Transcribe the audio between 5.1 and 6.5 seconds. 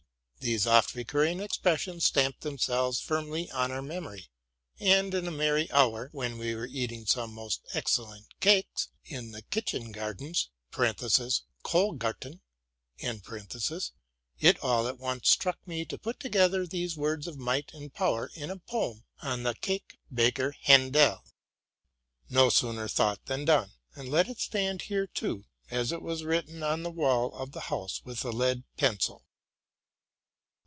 in a merry hour, when